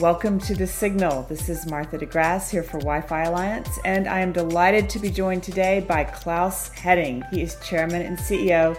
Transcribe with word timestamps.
Welcome 0.00 0.38
to 0.40 0.54
The 0.54 0.66
Signal. 0.66 1.24
This 1.24 1.50
is 1.50 1.66
Martha 1.66 1.98
DeGrasse 1.98 2.48
here 2.50 2.62
for 2.62 2.78
Wi 2.78 3.02
Fi 3.02 3.24
Alliance, 3.24 3.78
and 3.84 4.08
I 4.08 4.20
am 4.20 4.32
delighted 4.32 4.88
to 4.88 4.98
be 4.98 5.10
joined 5.10 5.42
today 5.42 5.84
by 5.86 6.04
Claus 6.04 6.70
Hetting. 6.70 7.22
He 7.30 7.42
is 7.42 7.58
chairman 7.62 8.00
and 8.00 8.16
CEO 8.16 8.78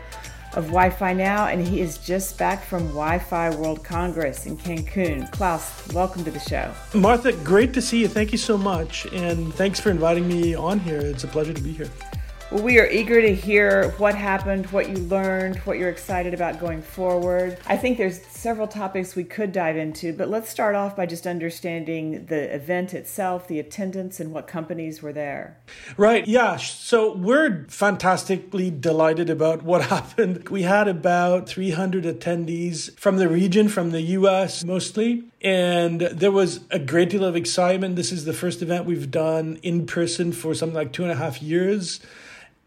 of 0.56 0.66
Wi 0.66 0.90
Fi 0.90 1.14
Now, 1.14 1.46
and 1.46 1.62
he 1.66 1.80
is 1.80 2.00
just 2.00 2.40
back 2.40 2.64
from 2.64 2.88
Wi 2.88 3.20
Fi 3.20 3.56
World 3.56 3.84
Congress 3.84 4.48
in 4.48 4.58
Cancun. 4.58 5.32
Claus, 5.32 5.88
welcome 5.94 6.24
to 6.24 6.32
the 6.32 6.40
show. 6.40 6.74
Martha, 6.96 7.34
great 7.44 7.72
to 7.76 7.84
see 7.84 8.00
you. 8.00 8.08
Thank 8.08 8.32
you 8.32 8.40
so 8.40 8.58
much, 8.58 9.06
and 9.14 9.54
thanks 9.54 9.80
for 9.80 9.92
inviting 9.92 10.28
me 10.28 10.56
on 10.56 10.80
here. 10.80 11.02
It's 11.02 11.24
a 11.24 11.28
pleasure 11.28 11.54
to 11.54 11.62
be 11.62 11.72
here. 11.72 11.90
We 12.52 12.80
are 12.80 12.88
eager 12.88 13.22
to 13.22 13.34
hear 13.34 13.92
what 13.92 14.14
happened, 14.14 14.66
what 14.72 14.90
you 14.90 14.96
learned, 14.96 15.56
what 15.60 15.78
you're 15.78 15.90
excited 15.90 16.34
about 16.34 16.60
going 16.60 16.82
forward. 16.82 17.58
I 17.66 17.78
think 17.78 17.98
there's 17.98 18.22
several 18.26 18.68
topics 18.68 19.16
we 19.16 19.24
could 19.24 19.54
dive 19.54 19.78
into, 19.78 20.12
but 20.12 20.28
let's 20.28 20.50
start 20.50 20.76
off 20.76 20.94
by 20.98 21.06
just 21.06 21.26
understanding 21.26 22.26
the 22.26 22.54
event 22.54 22.94
itself, 22.94 23.48
the 23.48 23.60
attendance, 23.60 24.20
and 24.20 24.34
what 24.34 24.48
companies 24.48 25.02
were 25.02 25.14
there. 25.14 25.60
Right, 25.96 26.28
yeah. 26.28 26.58
So 26.58 27.16
we're 27.16 27.68
fantastically 27.70 28.70
delighted 28.70 29.30
about 29.30 29.62
what 29.64 29.84
happened. 29.84 30.50
We 30.50 30.64
had 30.64 30.90
about 30.90 31.48
300 31.48 32.04
attendees 32.04 32.94
from 33.00 33.16
the 33.16 33.30
region, 33.30 33.70
from 33.70 33.92
the 33.92 34.02
US 34.02 34.66
mostly. 34.66 35.24
And 35.40 36.02
there 36.02 36.34
was 36.34 36.60
a 36.70 36.80
great 36.80 37.12
deal 37.12 37.24
of 37.24 37.38
excitement. 37.38 37.96
This 37.96 38.12
is 38.12 38.26
the 38.26 38.34
first 38.34 38.62
event 38.62 38.84
we've 38.84 39.10
done 39.10 39.58
in 39.64 39.86
person 39.86 40.34
for 40.34 40.54
something 40.54 40.76
like 40.76 40.92
two 40.92 41.04
and 41.04 41.14
a 41.14 41.16
half 41.16 41.42
years. 41.42 42.02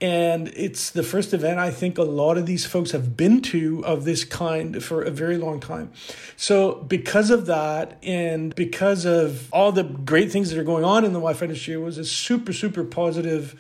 And 0.01 0.49
it's 0.49 0.91
the 0.91 1.05
first 1.05 1.33
event 1.33 1.59
I 1.59 1.71
think 1.71 1.99
a 1.99 2.03
lot 2.03 2.37
of 2.37 2.47
these 2.47 2.67
folks 2.67 2.91
have 2.91 3.17
been 3.17 3.41
to 3.43 3.85
of 3.87 4.05
this 4.05 4.25
kind 4.25 4.83
for 4.83 5.03
a 5.03 5.11
very 5.11 5.39
long 5.39 5.61
time. 5.61 5.93
So, 6.37 6.75
because 6.83 7.31
of 7.31 7.47
that, 7.47 7.99
and 8.03 8.55
because 8.55 9.05
of 9.05 9.49
all 9.53 9.73
the 9.73 9.85
great 9.85 10.33
things 10.33 10.51
that 10.51 10.59
are 10.59 10.65
going 10.65 10.85
on 10.85 11.05
in 11.05 11.13
the 11.13 11.21
Wi 11.21 11.35
Fi 11.35 11.47
industry, 11.47 11.75
it 11.75 11.79
was 11.79 11.97
a 11.97 12.05
super, 12.05 12.53
super 12.53 12.85
positive 12.85 13.57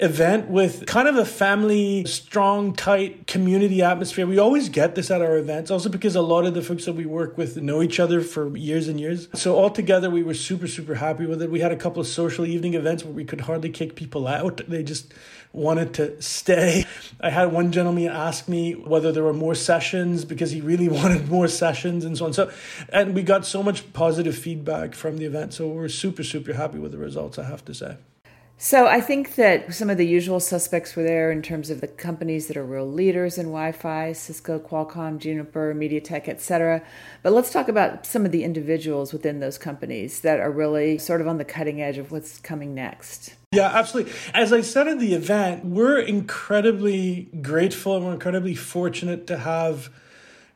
event 0.00 0.48
with 0.48 0.86
kind 0.86 1.08
of 1.08 1.16
a 1.16 1.24
family, 1.24 2.04
strong, 2.04 2.72
tight 2.72 3.26
community 3.26 3.82
atmosphere. 3.82 4.26
We 4.26 4.38
always 4.38 4.68
get 4.68 4.94
this 4.94 5.10
at 5.10 5.20
our 5.20 5.36
events, 5.36 5.70
also 5.70 5.88
because 5.88 6.14
a 6.14 6.22
lot 6.22 6.46
of 6.46 6.54
the 6.54 6.62
folks 6.62 6.84
that 6.84 6.92
we 6.92 7.04
work 7.04 7.36
with 7.36 7.56
know 7.56 7.82
each 7.82 7.98
other 7.98 8.20
for 8.20 8.56
years 8.56 8.86
and 8.86 9.00
years. 9.00 9.28
So 9.34 9.58
altogether, 9.58 10.08
we 10.08 10.22
were 10.22 10.34
super, 10.34 10.68
super 10.68 10.94
happy 10.94 11.26
with 11.26 11.42
it. 11.42 11.50
We 11.50 11.60
had 11.60 11.72
a 11.72 11.76
couple 11.76 12.00
of 12.00 12.06
social 12.06 12.46
evening 12.46 12.74
events 12.74 13.04
where 13.04 13.12
we 13.12 13.24
could 13.24 13.42
hardly 13.42 13.70
kick 13.70 13.96
people 13.96 14.28
out. 14.28 14.60
They 14.68 14.84
just 14.84 15.12
wanted 15.52 15.94
to 15.94 16.20
stay. 16.22 16.84
I 17.20 17.30
had 17.30 17.52
one 17.52 17.72
gentleman 17.72 18.08
ask 18.08 18.48
me 18.48 18.72
whether 18.72 19.12
there 19.12 19.24
were 19.24 19.32
more 19.32 19.54
sessions 19.54 20.24
because 20.24 20.50
he 20.50 20.60
really 20.60 20.88
wanted 21.00 21.28
more 21.28 21.48
sessions 21.48 22.04
and 22.04 22.16
so 22.16 22.26
on. 22.26 22.32
So, 22.32 22.50
and 22.90 23.14
we 23.14 23.22
got 23.22 23.46
so 23.46 23.62
much 23.62 23.92
positive 23.92 24.36
feedback 24.36 24.94
from 24.94 25.18
the 25.18 25.24
event. 25.24 25.54
So 25.54 25.68
we're 25.68 25.88
super, 25.88 26.22
super 26.22 26.52
happy 26.52 26.78
with 26.78 26.92
the 26.92 26.98
results, 26.98 27.38
I 27.38 27.44
have 27.44 27.64
to 27.66 27.74
say. 27.74 27.96
So 28.60 28.88
I 28.88 29.00
think 29.00 29.36
that 29.36 29.72
some 29.72 29.88
of 29.88 29.98
the 29.98 30.06
usual 30.06 30.40
suspects 30.40 30.96
were 30.96 31.04
there 31.04 31.30
in 31.30 31.42
terms 31.42 31.70
of 31.70 31.80
the 31.80 31.86
companies 31.86 32.48
that 32.48 32.56
are 32.56 32.64
real 32.64 32.90
leaders 32.90 33.38
in 33.38 33.46
Wi-Fi, 33.46 34.12
Cisco, 34.14 34.58
Qualcomm, 34.58 35.18
Juniper, 35.18 35.72
MediaTek, 35.72 36.26
etc. 36.26 36.82
But 37.22 37.32
let's 37.32 37.52
talk 37.52 37.68
about 37.68 38.04
some 38.04 38.26
of 38.26 38.32
the 38.32 38.42
individuals 38.42 39.12
within 39.12 39.38
those 39.38 39.58
companies 39.58 40.22
that 40.22 40.40
are 40.40 40.50
really 40.50 40.98
sort 40.98 41.20
of 41.20 41.28
on 41.28 41.38
the 41.38 41.44
cutting 41.44 41.80
edge 41.80 41.98
of 41.98 42.10
what's 42.10 42.40
coming 42.40 42.74
next. 42.74 43.36
Yeah, 43.50 43.70
absolutely. 43.72 44.12
As 44.34 44.52
I 44.52 44.60
said 44.60 44.88
at 44.88 44.98
the 44.98 45.14
event, 45.14 45.64
we're 45.64 45.98
incredibly 46.00 47.30
grateful 47.40 47.96
and 47.96 48.04
we're 48.04 48.12
incredibly 48.12 48.54
fortunate 48.54 49.26
to 49.28 49.38
have 49.38 49.88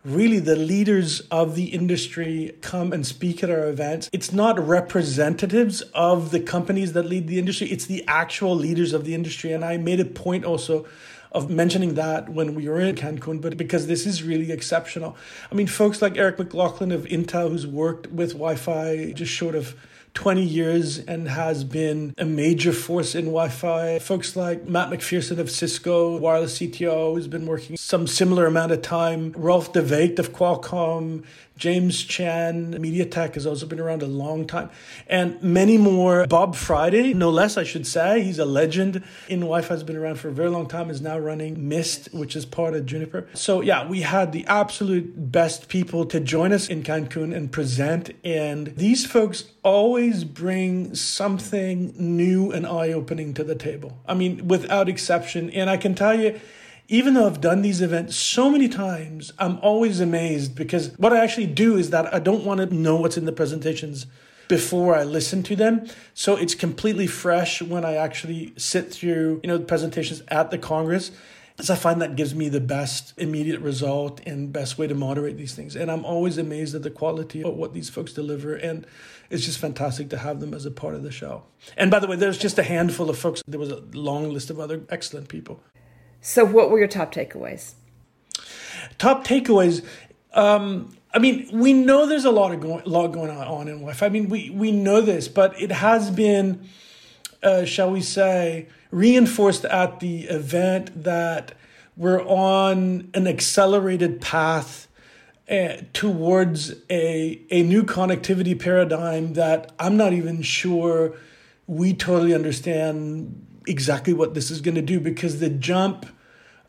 really 0.05 0.39
the 0.39 0.57
leaders 0.57 1.21
of 1.31 1.55
the 1.55 1.67
industry 1.67 2.53
come 2.61 2.93
and 2.93 3.07
speak 3.07 3.43
at 3.43 3.49
our 3.49 3.67
events. 3.67 4.11
It's 4.13 4.31
not 4.31 4.59
representatives 4.61 5.81
of 5.95 6.33
the 6.33 6.41
companies 6.41 6.93
that 6.93 7.05
lead 7.05 7.29
the 7.29 7.39
industry, 7.39 7.69
it's 7.69 7.87
the 7.87 8.05
actual 8.07 8.55
leaders 8.55 8.93
of 8.93 9.07
the 9.07 9.15
industry. 9.15 9.53
And 9.53 9.65
I 9.65 9.79
made 9.79 9.99
a 9.99 10.05
point 10.05 10.45
also 10.45 10.85
of 11.31 11.49
mentioning 11.49 11.95
that 11.95 12.29
when 12.29 12.55
we 12.55 12.69
were 12.69 12.79
in 12.79 12.95
Cancun, 12.95 13.41
but 13.41 13.57
because 13.57 13.87
this 13.87 14.07
is 14.07 14.23
really 14.23 14.53
exceptional. 14.53 15.17
I 15.51 15.55
mean, 15.55 15.67
folks 15.67 16.03
like 16.03 16.19
Eric 16.19 16.39
McLaughlin 16.39 16.93
of 16.93 17.05
Intel, 17.05 17.49
who's 17.49 17.67
worked 17.67 18.09
with 18.09 18.33
Wi 18.33 18.55
Fi 18.57 19.13
just 19.13 19.33
short 19.33 19.55
of 19.55 19.75
20 20.15 20.43
years 20.43 20.99
and 20.99 21.29
has 21.29 21.65
been 21.65 22.15
a 22.19 22.25
major 22.25 22.73
force 22.73 23.15
in 23.15 23.27
Wi 23.27 23.49
Fi. 23.49 23.99
Folks 23.99 24.37
like 24.37 24.67
Matt 24.67 24.91
MacPherson 24.91 25.39
of 25.39 25.51
Cisco, 25.51 26.17
wireless 26.19 26.59
CTO, 26.59 27.15
who's 27.15 27.29
been 27.29 27.47
working 27.47 27.77
some 27.77 28.07
similar 28.07 28.47
amount 28.47 28.73
of 28.73 28.83
time. 28.83 29.33
Rolf 29.33 29.73
De 29.73 29.81
Vegt 29.81 30.19
of 30.19 30.33
Qualcomm, 30.33 31.25
James 31.57 32.03
Chan, 32.03 32.75
MediaTek 32.75 33.35
has 33.35 33.47
also 33.47 33.67
been 33.67 33.79
around 33.79 34.03
a 34.03 34.07
long 34.07 34.47
time, 34.47 34.69
and 35.07 35.41
many 35.43 35.79
more. 35.79 36.27
Bob 36.27 36.57
Friday, 36.57 37.15
no 37.15 37.31
less, 37.31 37.57
I 37.57 37.63
should 37.63 37.87
say. 37.87 38.23
He's 38.23 38.39
a 38.39 38.45
legend 38.45 39.05
in 39.29 39.41
Wi 39.41 39.63
Fi, 39.63 39.75
has 39.75 39.83
been 39.83 39.97
around 39.97 40.17
for 40.17 40.29
a 40.29 40.33
very 40.33 40.51
long 40.51 40.67
time, 40.67 40.91
is 40.91 41.01
now 41.01 41.19
running 41.19 41.69
Mist, 41.69 42.09
which 42.13 42.35
is 42.35 42.45
part 42.45 42.75
of 42.75 42.85
Juniper. 42.85 43.29
So, 43.35 43.61
yeah, 43.61 43.87
we 43.87 44.01
had 44.01 44.33
the 44.33 44.45
absolute 44.47 45.31
best 45.31 45.69
people 45.69 46.05
to 46.07 46.21
join 46.21 46.53
us 46.53 46.69
in 46.69 46.83
Cancun 46.83 47.35
and 47.35 47.53
present. 47.53 48.11
And 48.25 48.69
these 48.77 49.07
folks 49.07 49.52
always 49.63 50.25
bring 50.25 50.95
something 50.95 51.95
new 51.97 52.51
and 52.51 52.67
eye 52.67 52.93
opening 52.93 53.33
to 53.35 53.45
the 53.45 53.55
table. 53.55 54.01
I 54.07 54.15
mean, 54.15 54.49
without 54.49 54.89
exception. 54.89 55.51
And 55.51 55.71
I 55.71 55.77
can 55.77 55.95
tell 55.95 56.19
you, 56.19 56.41
even 56.89 57.15
though 57.15 57.27
I've 57.27 57.41
done 57.41 57.63
these 57.63 57.81
events 57.81 58.17
so 58.17 58.51
many 58.51 58.69
times, 58.69 59.33
I'm 59.39 59.59
always 59.61 60.01
amazed 60.01 60.55
because 60.55 60.97
what 60.99 61.13
I 61.13 61.23
actually 61.23 61.47
do 61.47 61.77
is 61.77 61.91
that 61.91 62.13
I 62.13 62.19
don't 62.19 62.45
want 62.45 62.59
to 62.59 62.75
know 62.75 62.97
what's 62.97 63.17
in 63.17 63.25
the 63.25 63.33
presentations 63.33 64.07
before 64.49 64.95
I 64.95 65.05
listen 65.05 65.43
to 65.45 65.57
them. 65.57 65.87
So 66.13 66.37
it's 66.37 66.55
completely 66.55 67.07
fresh 67.07 67.63
when 67.63 67.85
I 67.85 67.95
actually 67.95 68.53
sit 68.57 68.93
through, 68.93 69.41
you 69.43 69.49
know, 69.49 69.59
the 69.59 69.65
presentations 69.65 70.23
at 70.29 70.51
the 70.51 70.59
Congress. 70.59 71.13
As 71.59 71.71
I 71.71 71.77
find 71.77 72.01
that 72.01 72.17
gives 72.17 72.35
me 72.35 72.49
the 72.49 72.61
best 72.61 73.13
immediate 73.19 73.61
result 73.61 74.21
and 74.27 74.53
best 74.53 74.79
way 74.79 74.87
to 74.87 74.95
moderate 74.95 75.37
these 75.37 75.55
things. 75.55 75.77
And 75.77 75.91
I'm 75.91 76.05
always 76.05 76.39
amazed 76.39 76.75
at 76.75 76.83
the 76.83 76.91
quality 76.91 77.45
of 77.45 77.55
what 77.55 77.75
these 77.75 77.91
folks 77.91 78.13
deliver. 78.13 78.55
And 78.55 78.87
it's 79.31 79.45
just 79.45 79.59
fantastic 79.59 80.09
to 80.11 80.19
have 80.19 80.41
them 80.41 80.55
as 80.55 80.65
a 80.65 80.71
part 80.71 80.95
of 80.95 81.03
the 81.03 81.11
show. 81.11 81.45
And 81.77 81.91
by 81.91 81.99
the 81.99 82.07
way, 82.07 82.17
there's 82.17 82.39
just 82.39 82.59
a 82.59 82.63
handful 82.63 83.11
of 83.11 83.19
folks. 83.19 83.43
There 83.47 83.61
was 83.61 83.71
a 83.71 83.83
long 83.93 84.33
list 84.33 84.51
of 84.51 84.59
other 84.59 84.83
excellent 84.89 85.29
people. 85.29 85.63
So, 86.21 86.45
what 86.45 86.71
were 86.71 86.79
your 86.79 86.89
top 86.89 87.13
takeaways? 87.13 87.75
Top 88.99 89.27
takeaways. 89.27 89.85
Um, 90.33 90.97
I 91.13 91.19
mean, 91.19 91.49
we 91.53 91.73
know 91.73 92.07
there's 92.07 92.25
a 92.25 92.31
lot 92.31 92.53
of 92.53 92.61
going, 92.61 92.85
lot 92.87 93.09
going 93.09 93.31
on 93.31 93.69
in 93.69 93.75
Wi-Fi. 93.75 94.07
I 94.07 94.09
mean, 94.09 94.29
we 94.29 94.51
we 94.51 94.71
know 94.71 95.01
this, 95.01 95.29
but 95.29 95.61
it 95.61 95.73
has 95.73 96.11
been, 96.11 96.69
uh, 97.43 97.65
shall 97.65 97.91
we 97.91 98.01
say, 98.01 98.69
reinforced 98.93 99.65
at 99.65 99.99
the 99.99 100.25
event 100.25 101.03
that 101.03 101.55
we're 101.97 102.23
on 102.23 103.11
an 103.15 103.27
accelerated 103.27 104.21
path 104.21 104.87
uh, 105.51 105.77
towards 105.93 106.73
a 106.89 107.41
a 107.51 107.63
new 107.63 107.83
connectivity 107.83 108.59
paradigm 108.59 109.33
that 109.33 109.73
I'm 109.79 109.97
not 109.97 110.13
even 110.13 110.43
sure 110.43 111.15
we 111.67 111.95
totally 111.95 112.35
understand 112.35 113.47
exactly 113.67 114.13
what 114.13 114.35
this 114.35 114.51
is 114.51 114.61
going 114.61 114.75
to 114.75 114.83
do 114.83 115.01
because 115.01 115.41
the 115.41 115.49
jump 115.49 116.07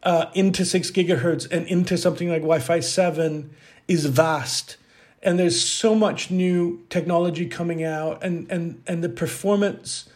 uh, 0.01 0.25
into 0.33 0.66
six 0.66 0.91
gigahertz 0.91 1.50
and 1.51 1.67
into 1.67 1.97
something 1.97 2.29
like 2.29 2.41
Wi-Fi 2.41 2.79
seven 2.79 3.51
is 3.88 4.06
vast, 4.06 4.78
and 5.22 5.38
there's 5.38 5.59
so 5.63 5.94
much 5.94 6.31
new 6.31 6.85
technology 6.89 7.47
coming 7.47 7.83
out, 7.83 8.23
and 8.23 8.50
and 8.51 8.81
and 8.88 9.03
the 9.03 9.09
performance 9.09 10.09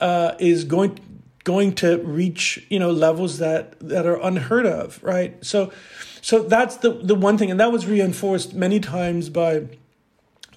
uh, 0.00 0.34
is 0.38 0.64
going 0.64 0.98
going 1.44 1.74
to 1.74 1.98
reach 1.98 2.64
you 2.68 2.78
know 2.78 2.90
levels 2.90 3.38
that 3.38 3.78
that 3.80 4.06
are 4.06 4.20
unheard 4.20 4.66
of, 4.66 5.02
right? 5.02 5.44
So, 5.44 5.72
so 6.20 6.42
that's 6.42 6.76
the 6.76 6.90
the 6.90 7.14
one 7.14 7.38
thing, 7.38 7.50
and 7.50 7.60
that 7.60 7.72
was 7.72 7.86
reinforced 7.86 8.54
many 8.54 8.80
times 8.80 9.28
by 9.28 9.64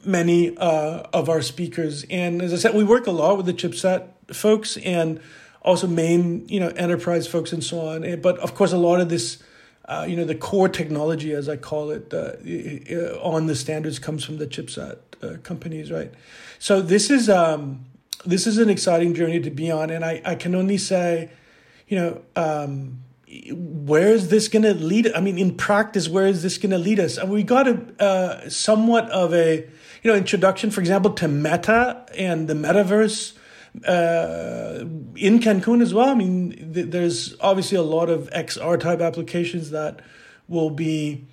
many 0.03 0.55
uh, 0.57 1.03
of 1.13 1.29
our 1.29 1.41
speakers. 1.41 2.05
And 2.09 2.41
as 2.41 2.53
I 2.53 2.57
said, 2.57 2.75
we 2.75 2.83
work 2.83 3.07
a 3.07 3.11
lot 3.11 3.37
with 3.37 3.47
the 3.47 3.53
chipset 3.53 4.09
folks 4.31 4.77
and 4.77 5.19
also 5.61 5.87
main 5.87 6.47
you 6.47 6.59
know 6.59 6.69
enterprise 6.69 7.27
folks 7.27 7.51
and 7.51 7.63
so 7.63 7.79
on. 7.81 8.03
Eh, 8.03 8.15
but 8.15 8.37
of 8.39 8.55
course, 8.55 8.71
a 8.71 8.77
lot 8.77 8.99
of 8.99 9.09
this. 9.09 9.41
Uh, 9.87 10.03
you 10.09 10.15
know 10.15 10.25
the 10.25 10.33
core 10.33 10.67
technology, 10.67 11.31
as 11.31 11.47
I 11.47 11.57
call 11.57 11.91
it, 11.91 12.11
uh, 12.11 13.19
on 13.21 13.45
the 13.45 13.53
standards 13.53 13.99
comes 13.99 14.23
from 14.23 14.39
the 14.39 14.47
chipset 14.47 14.97
uh, 15.21 15.37
companies, 15.43 15.91
right? 15.91 16.11
So 16.57 16.81
this 16.81 17.11
is 17.11 17.29
um, 17.29 17.85
this 18.25 18.47
is 18.47 18.57
an 18.57 18.69
exciting 18.69 19.13
journey 19.13 19.39
to 19.39 19.49
be 19.49 19.71
on, 19.71 19.89
and 19.89 20.03
I, 20.03 20.21
I 20.25 20.35
can 20.35 20.55
only 20.55 20.77
say, 20.77 21.31
you 21.87 21.97
know, 21.97 22.21
um, 22.35 23.03
where 23.51 24.09
is 24.09 24.29
this 24.29 24.47
going 24.47 24.63
to 24.63 24.73
lead? 24.73 25.11
I 25.13 25.19
mean, 25.19 25.37
in 25.37 25.55
practice, 25.55 26.07
where 26.07 26.27
is 26.27 26.43
this 26.43 26.57
going 26.57 26.71
to 26.71 26.77
lead 26.77 26.99
us? 26.99 27.17
And 27.17 27.29
we 27.29 27.43
got 27.43 27.67
a 27.67 28.03
uh, 28.03 28.49
somewhat 28.49 29.09
of 29.09 29.33
a 29.33 29.67
you 30.03 30.11
know 30.11 30.15
introduction, 30.15 30.71
for 30.71 30.79
example, 30.81 31.11
to 31.13 31.27
Meta 31.27 32.05
and 32.17 32.47
the 32.47 32.53
metaverse 32.53 33.33
uh, 33.87 34.85
in 35.15 35.39
Cancun 35.39 35.81
as 35.81 35.93
well. 35.93 36.09
I 36.09 36.13
mean, 36.13 36.73
th- 36.73 36.87
there's 36.87 37.35
obviously 37.41 37.77
a 37.77 37.83
lot 37.83 38.09
of 38.09 38.29
XR 38.29 38.79
type 38.79 39.01
applications 39.01 39.71
that 39.71 40.01
will 40.47 40.69
be 40.69 41.25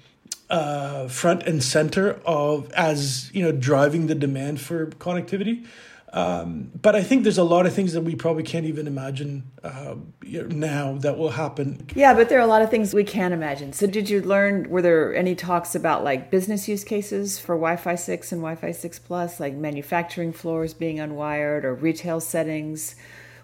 uh, 0.50 1.08
front 1.08 1.44
and 1.44 1.62
center 1.62 2.20
of 2.26 2.70
as 2.72 3.30
you 3.32 3.42
know 3.42 3.52
driving 3.52 4.06
the 4.06 4.14
demand 4.14 4.60
for 4.60 4.86
connectivity. 4.86 5.66
Um, 6.14 6.70
but 6.80 6.94
I 6.94 7.02
think 7.02 7.22
there's 7.22 7.38
a 7.38 7.44
lot 7.44 7.64
of 7.64 7.72
things 7.72 7.94
that 7.94 8.02
we 8.02 8.14
probably 8.14 8.42
can't 8.42 8.66
even 8.66 8.86
imagine 8.86 9.44
uh, 9.64 9.94
now 10.22 10.98
that 10.98 11.16
will 11.16 11.30
happen. 11.30 11.86
Yeah, 11.94 12.12
but 12.12 12.28
there 12.28 12.38
are 12.38 12.42
a 12.42 12.46
lot 12.46 12.60
of 12.60 12.70
things 12.70 12.92
we 12.92 13.04
can 13.04 13.32
imagine. 13.32 13.72
So, 13.72 13.86
did 13.86 14.10
you 14.10 14.20
learn? 14.20 14.68
Were 14.68 14.82
there 14.82 15.14
any 15.14 15.34
talks 15.34 15.74
about 15.74 16.04
like 16.04 16.30
business 16.30 16.68
use 16.68 16.84
cases 16.84 17.38
for 17.38 17.54
Wi-Fi 17.54 17.94
six 17.94 18.30
and 18.30 18.42
Wi-Fi 18.42 18.72
six 18.72 18.98
plus, 18.98 19.40
like 19.40 19.54
manufacturing 19.54 20.32
floors 20.32 20.74
being 20.74 20.98
unwired 20.98 21.64
or 21.64 21.74
retail 21.74 22.20
settings? 22.20 22.94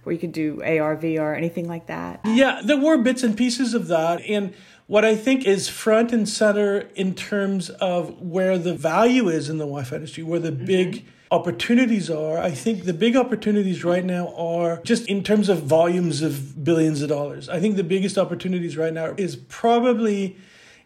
Where 0.03 0.12
you 0.12 0.19
could 0.19 0.32
do 0.32 0.62
AR, 0.62 0.97
VR, 0.97 1.37
anything 1.37 1.69
like 1.69 1.87
that? 1.87 2.21
Yeah, 2.25 2.61
there 2.62 2.79
were 2.79 2.99
bits 2.99 3.23
and 3.23 3.37
pieces 3.37 3.75
of 3.75 3.88
that. 3.88 4.21
And 4.23 4.55
what 4.87 5.05
I 5.05 5.17
think 5.17 5.44
is 5.44 5.69
front 5.69 6.12
and 6.12 6.29
center 6.29 6.88
in 6.94 7.14
terms 7.14 7.69
of 7.71 8.21
where 8.21 8.59
the 8.59 8.75
value 8.75 9.29
is 9.29 9.49
in 9.49 9.59
the 9.59 9.64
Wi 9.64 9.85
Fi 9.85 9.97
industry, 9.97 10.23
where 10.23 10.41
the 10.41 10.53
mm-hmm. 10.53 10.67
big 10.67 11.06
opportunities 11.30 12.10
are. 12.10 12.38
I 12.38 12.50
think 12.50 12.84
the 12.84 12.92
big 12.92 13.16
opportunities 13.16 13.84
right 13.84 14.04
now 14.04 14.34
are 14.34 14.80
just 14.82 15.06
in 15.06 15.22
terms 15.22 15.48
of 15.48 15.62
volumes 15.62 16.22
of 16.22 16.64
billions 16.64 17.02
of 17.02 17.08
dollars. 17.08 17.48
I 17.48 17.60
think 17.60 17.76
the 17.76 17.84
biggest 17.84 18.16
opportunities 18.19 18.76
right 18.76 18.92
now 18.92 19.14
is 19.16 19.36
probably 19.36 20.36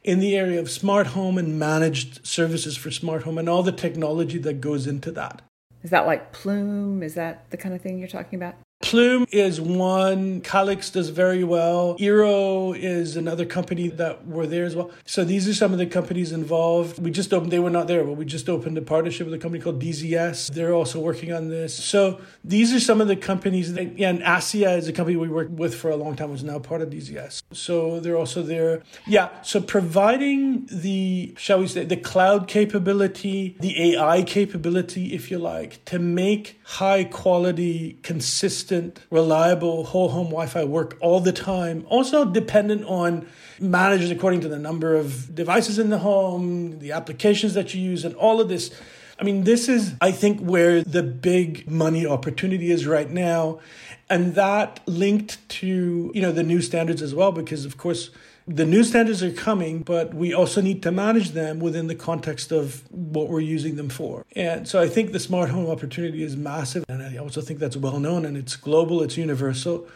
in 0.03 0.19
the 0.19 0.37
area 0.37 0.59
of 0.59 0.71
smart 0.71 1.09
home 1.09 1.39
and 1.39 1.59
managed 1.59 2.27
services 2.27 2.77
for 2.77 2.91
smart 2.91 3.23
home 3.23 3.39
and 3.39 3.49
all 3.49 3.63
the 3.63 3.73
technology 3.73 4.39
that 4.39 4.61
goes 4.61 4.87
into 4.87 5.13
that. 5.13 5.43
Is 5.83 5.91
that 5.91 6.07
like 6.07 6.33
Plume? 6.33 7.03
Is 7.03 7.15
that 7.15 7.51
the 7.51 7.57
kind 7.57 7.75
of 7.75 7.81
thing 7.81 7.99
you're 7.99 8.09
talking 8.09 8.37
about? 8.37 8.55
Plume 8.83 9.27
is 9.31 9.61
one. 9.61 10.41
Calix 10.41 10.91
does 10.91 11.09
very 11.09 11.45
well. 11.45 11.97
Eero 11.99 12.77
is 12.77 13.17
another 13.17 13.47
company 13.47 13.89
that 13.89 14.27
were 14.27 14.47
there 14.47 14.65
as 14.65 14.75
well. 14.75 14.91
So 15.07 15.25
these 15.25 15.49
are 15.49 15.55
some 15.55 15.73
of 15.73 15.79
the 15.79 15.87
companies 15.87 16.33
involved. 16.33 16.99
We 16.99 17.13
just 17.13 17.33
opened, 17.33 17.53
they 17.53 17.61
were 17.61 17.71
not 17.71 17.87
there, 17.87 18.05
but 18.05 18.15
we 18.15 18.25
just 18.25 18.49
opened 18.49 18.77
a 18.77 18.83
partnership 18.83 19.27
with 19.27 19.35
a 19.35 19.39
company 19.39 19.63
called 19.63 19.81
DZS. 19.81 20.53
They're 20.53 20.75
also 20.75 20.99
working 21.01 21.33
on 21.33 21.49
this. 21.49 21.73
So 21.73 22.21
these 22.43 22.75
are 22.75 22.81
some 22.81 23.01
of 23.01 23.07
the 23.07 23.17
companies. 23.17 23.73
That, 23.75 23.99
and 24.01 24.21
ASSIA 24.21 24.77
is 24.77 24.89
a 24.89 24.93
company 24.93 25.17
we 25.17 25.29
worked 25.29 25.53
with 25.53 25.75
for 25.75 25.91
a 25.91 25.97
long 25.97 26.17
time, 26.17 26.31
was 26.31 26.43
now 26.43 26.59
part 26.59 26.83
of 26.83 26.91
DZS. 26.91 27.45
So 27.53 28.01
they're 28.01 28.19
also 28.19 28.43
there. 28.43 28.83
Yeah, 29.07 29.31
so 29.43 29.61
providing 29.61 30.67
the, 30.67 31.35
shall 31.39 31.61
we 31.61 31.69
say, 31.69 31.85
the 31.85 31.97
cloud 31.97 32.49
capability, 32.49 33.57
the 33.61 33.95
AI 33.95 34.25
capability, 34.25 35.15
if 35.15 35.31
you 35.31 35.39
like, 35.39 35.85
to 35.85 36.01
make 36.01 36.61
high 36.65 37.05
quality, 37.05 37.99
consistent 38.03 38.72
consistent, 38.73 39.05
reliable 39.11 39.85
whole 39.85 40.09
home 40.09 40.29
Wi 40.29 40.47
Fi 40.47 40.65
work 40.65 40.97
all 41.01 41.21
the 41.21 41.33
time. 41.33 41.85
Also 41.89 42.25
dependent 42.25 42.85
on 42.87 43.27
managers 43.61 44.11
according 44.11 44.41
to 44.41 44.49
the 44.49 44.59
number 44.59 44.97
of 44.97 45.35
devices 45.35 45.79
in 45.79 45.91
the 45.91 45.99
home, 45.99 46.79
the 46.79 46.93
applications 46.93 47.55
that 47.55 47.75
you 47.75 47.81
use, 47.81 48.05
and 48.05 48.15
all 48.17 48.41
of 48.41 48.49
this. 48.49 48.71
I 49.19 49.25
mean, 49.25 49.45
this 49.45 49.69
is, 49.69 49.95
I 50.01 50.11
think, 50.11 50.41
where 50.41 50.83
the 50.83 51.03
big 51.03 51.71
money 51.71 52.07
opportunity 52.07 52.71
is 52.71 52.87
right 52.87 53.11
now. 53.11 53.61
And 54.09 54.35
that 54.35 54.81
linked 54.87 55.49
to, 55.61 56.11
you 56.15 56.23
know, 56.23 56.33
the 56.33 56.43
new 56.43 56.61
standards 56.61 57.03
as 57.03 57.15
well, 57.15 57.31
because 57.31 57.65
of 57.65 57.77
course, 57.77 58.11
the 58.47 58.65
new 58.65 58.83
standards 58.83 59.23
are 59.23 59.33
coming, 59.33 59.83
but 59.83 60.15
we 60.15 60.35
also 60.35 60.61
need 60.61 60.83
to 60.83 60.91
manage 60.91 61.31
them 61.31 61.61
within 61.61 61.87
the 61.87 61.95
context 61.95 62.53
of 62.53 62.83
what 62.91 63.29
we're 63.29 63.41
using 63.41 63.77
them 63.77 63.89
for. 63.89 64.25
And 64.35 64.67
so 64.67 64.81
I 64.81 64.89
think 64.89 65.13
the 65.13 65.21
smart 65.21 65.51
home 65.51 65.69
opportunity 65.71 66.23
is 66.23 66.37
massive. 66.37 66.85
And 66.89 67.03
I 67.03 67.17
also 67.17 67.41
think 67.41 67.61
that's 67.61 67.77
well 67.77 68.01
known 68.01 68.25
and 68.25 68.37
it's 68.37 68.57
global, 68.57 69.03
it's 69.03 69.17
universal. 69.17 69.87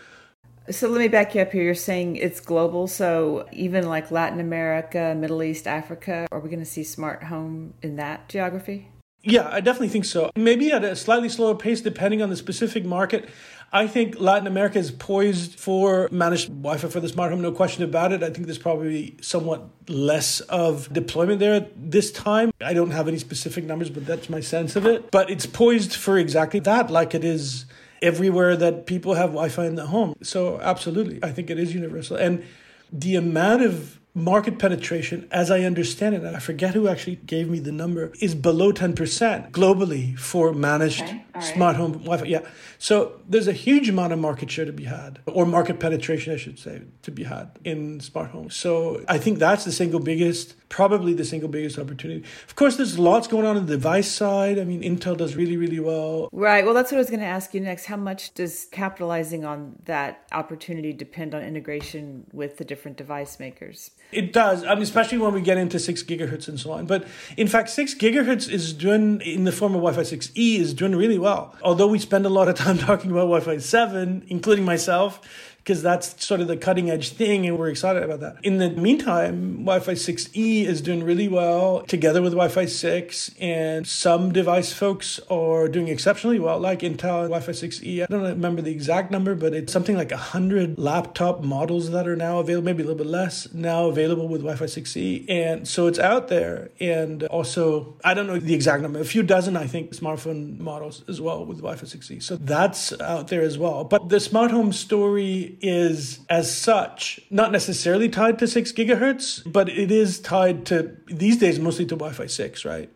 So 0.69 0.89
let 0.89 0.99
me 0.99 1.09
back 1.09 1.35
you 1.35 1.43
up 1.43 1.53
here. 1.53 1.63
You're 1.63 1.75
saying 1.75 2.17
it's 2.17 2.41
global. 2.41 2.89
So 2.89 3.49
even 3.53 3.89
like 3.89 4.11
Latin 4.11 4.41
America, 4.41 5.15
Middle 5.17 5.43
East, 5.43 5.67
Africa, 5.67 6.27
are 6.33 6.41
we 6.41 6.49
going 6.49 6.61
to 6.61 6.67
see 6.67 6.83
smart 6.83 7.25
home 7.25 7.75
in 7.83 7.97
that 7.97 8.29
geography? 8.29 8.89
Yeah, 9.27 9.49
I 9.51 9.61
definitely 9.61 9.89
think 9.89 10.05
so. 10.05 10.31
Maybe 10.37 10.71
at 10.71 10.85
a 10.85 10.95
slightly 10.95 11.29
slower 11.29 11.57
pace, 11.57 11.81
depending 11.81 12.23
on 12.23 12.31
the 12.31 12.37
specific 12.37 12.85
market. 12.85 13.29
I 13.73 13.89
think 13.89 14.21
Latin 14.21 14.47
America 14.47 14.79
is 14.79 14.93
poised 14.93 15.59
for 15.59 16.09
managed 16.13 16.49
Wi 16.49 16.79
Fi 16.79 16.89
for 16.89 17.01
the 17.01 17.09
smart 17.09 17.33
home, 17.33 17.43
no 17.43 17.51
question 17.51 17.83
about 17.83 18.13
it. 18.13 18.23
I 18.23 18.31
think 18.31 18.47
there's 18.47 18.59
probably 18.59 19.17
somewhat 19.21 19.65
less 19.89 20.39
of 20.41 20.93
deployment 20.93 21.41
there 21.41 21.67
this 21.75 22.13
time. 22.13 22.53
I 22.61 22.73
don't 22.73 22.93
have 22.93 23.09
any 23.09 23.19
specific 23.19 23.65
numbers, 23.65 23.91
but 23.91 24.07
that's 24.07 24.31
my 24.31 24.39
sense 24.39 24.77
of 24.77 24.87
it. 24.87 25.11
But 25.11 25.29
it's 25.29 25.47
poised 25.47 25.97
for 25.97 26.17
exactly 26.17 26.61
that, 26.61 26.91
like 26.91 27.13
it 27.13 27.25
is 27.25 27.67
everywhere 28.01 28.57
that 28.57 28.87
people 28.87 29.15
have 29.15 29.31
Wi 29.31 29.49
Fi 29.49 29.67
in 29.67 29.75
the 29.75 29.87
home. 29.87 30.15
So, 30.23 30.61
absolutely, 30.61 31.19
I 31.25 31.33
think 31.33 31.51
it 31.51 31.59
is 31.59 31.75
universal. 31.75 32.17
And 32.17 32.45
the 32.93 33.17
amount 33.17 33.63
of 33.63 33.99
market 34.17 34.59
penetration, 34.59 35.29
as 35.31 35.51
I 35.51 35.61
understand 35.61 36.15
it, 36.15 36.23
and 36.25 36.35
I 36.35 36.41
forget 36.41 36.75
who 36.75 36.89
actually 36.89 37.17
gave 37.17 37.51
me 37.51 37.59
the 37.59 37.71
number, 37.71 38.13
is 38.21 38.35
below 38.35 38.73
10% 38.73 39.51
globally 39.51 40.19
for 40.19 40.55
managed 40.55 41.03
okay. 41.03 41.26
Smart 41.41 41.77
home 41.77 41.93
Wi 41.93 42.17
Fi. 42.19 42.27
Yeah. 42.27 42.41
So 42.79 43.21
there's 43.29 43.49
a 43.49 43.53
huge 43.53 43.89
amount 43.89 44.13
of 44.13 44.19
market 44.19 44.51
share 44.51 44.65
to 44.65 44.73
be 44.73 44.85
had, 44.85 45.21
or 45.27 45.47
market 45.47 45.81
penetration, 45.81 46.33
I 46.35 46.37
should 46.37 46.59
say, 46.59 46.83
to 47.03 47.11
be 47.11 47.25
had 47.25 47.59
in 47.65 48.01
smart 48.01 48.31
homes. 48.31 48.55
So 48.55 49.05
I 49.09 49.19
think 49.19 49.39
that's 49.39 49.65
the 49.65 49.73
single 49.73 50.01
biggest, 50.01 50.55
probably 50.69 51.15
the 51.15 51.25
single 51.25 51.49
biggest 51.49 51.79
opportunity. 51.79 52.25
Of 52.47 52.57
course, 52.57 52.77
there's 52.77 52.99
lots 52.99 53.27
going 53.27 53.47
on 53.47 53.57
on 53.57 53.67
the 53.67 53.73
device 53.73 54.11
side. 54.11 54.59
I 54.59 54.65
mean, 54.65 54.83
Intel 54.83 55.17
does 55.17 55.37
really, 55.37 55.57
really 55.57 55.81
well. 55.81 56.29
Right. 56.33 56.65
Well, 56.65 56.75
that's 56.75 56.93
what 56.93 56.99
I 56.99 57.01
was 57.01 57.11
going 57.11 57.21
to 57.21 57.27
ask 57.27 57.55
you 57.55 57.61
next. 57.61 57.87
How 57.87 57.97
much 57.97 58.35
does 58.35 58.67
capitalizing 58.71 59.45
on 59.45 59.77
that 59.85 60.27
opportunity 60.33 60.93
depend 60.93 61.35
on 61.35 61.43
integration 61.43 62.27
with 62.33 62.59
the 62.59 62.65
different 62.65 62.97
device 62.97 63.41
makers? 63.41 63.91
It 64.13 64.33
does, 64.33 64.65
I 64.65 64.75
mean, 64.75 64.83
especially 64.83 65.19
when 65.19 65.33
we 65.33 65.41
get 65.41 65.59
into 65.59 65.79
six 65.79 66.03
gigahertz 66.03 66.49
and 66.49 66.61
so 66.61 66.73
on. 66.73 66.87
But 66.87 67.07
in 67.37 67.49
fact, 67.49 67.71
six 67.71 67.95
gigahertz 67.95 68.49
is 68.49 68.73
doing 68.73 69.21
in 69.23 69.45
the 69.45 69.53
form 69.53 69.75
of 69.75 69.81
Wi-Fi 69.81 70.03
6E 70.03 70.59
is 70.59 70.75
doing 70.75 70.95
really 70.95 71.19
well. 71.19 71.26
Although 71.63 71.89
we 71.89 71.99
spend 71.99 72.27
a 72.27 72.29
lot 72.29 72.49
of 72.49 72.55
time 72.55 72.79
talking 72.89 73.11
about 73.11 73.23
Wi-Fi 73.23 73.59
7, 73.59 74.25
including 74.29 74.65
myself, 74.65 75.21
because 75.67 75.83
that's 75.83 76.25
sort 76.25 76.41
of 76.41 76.47
the 76.47 76.57
cutting 76.57 76.89
edge 76.89 77.11
thing 77.11 77.45
and 77.45 77.59
we're 77.59 77.69
excited 77.69 78.01
about 78.01 78.21
that. 78.21 78.37
In 78.45 78.59
the 78.59 78.71
meantime, 78.71 79.65
Wi 79.65 79.81
Fi 79.81 79.93
6E 79.95 80.65
is 80.65 80.81
doing 80.81 81.03
really 81.03 81.27
well 81.27 81.83
together 81.83 82.23
with 82.23 82.35
Wi 82.35 82.47
Fi 82.47 82.67
6, 82.67 83.33
and 83.41 83.85
some 83.85 84.33
device 84.33 84.73
folks 84.73 85.19
are 85.29 85.67
doing 85.67 85.89
exceptionally 85.89 86.39
well, 86.39 86.61
like 86.61 86.81
Intel 86.81 87.23
Wi 87.29 87.41
Fi 87.41 87.51
6E. 87.51 88.05
I 88.05 88.07
don't 88.07 88.23
remember 88.23 88.63
the 88.63 88.71
exact 88.71 89.11
number, 89.11 89.35
but 89.35 89.55
it's 89.55 89.73
something 89.73 89.97
like 89.97 90.13
100 90.13 90.79
laptop 90.79 91.43
models 91.43 91.91
that 91.91 92.07
are 92.07 92.15
now 92.15 92.39
available, 92.39 92.65
maybe 92.65 92.85
a 92.85 92.87
little 92.87 92.99
bit 92.99 93.09
less, 93.09 93.53
now 93.53 93.89
available 93.89 94.29
with 94.29 94.43
Wi 94.43 94.57
Fi 94.57 94.67
6E. 94.67 95.29
And 95.29 95.67
so 95.67 95.89
it's 95.89 95.99
out 95.99 96.29
there. 96.29 96.71
And 96.79 97.25
also, 97.25 97.97
I 98.05 98.15
don't 98.15 98.29
know 98.29 98.39
the 98.39 98.55
exact 98.55 98.85
number, 98.85 99.01
a 99.01 99.05
few 99.05 99.25
dozen, 99.25 99.57
I 99.57 99.67
think, 99.67 99.91
smartphone 99.91 100.61
models 100.61 101.03
as 101.09 101.21
well 101.21 101.45
with 101.45 101.59
Wi 101.59 101.75
Fi 101.75 101.87
6E. 101.87 102.23
So 102.23 102.37
that's 102.37 102.93
out 103.01 103.27
there 103.27 103.43
as 103.43 103.59
well. 103.59 103.83
But 103.83 104.11
the 104.11 104.21
smart 104.21 104.53
home 104.53 104.73
story 104.73 105.56
is 105.61 106.21
as 106.29 106.57
such 106.57 107.21
not 107.31 107.53
necessarily 107.53 108.09
tied 108.09 108.39
to 108.39 108.47
6 108.47 108.73
gigahertz, 108.73 109.43
but 109.51 109.69
it 109.69 109.91
is 109.91 110.21
tied 110.21 110.67
to 110.67 110.97
these 111.07 111.37
days 111.37 111.59
mostly 111.59 111.87
to 111.87 111.97
Wi-Fi 111.97 112.27
6, 112.27 112.65
right? 112.65 112.91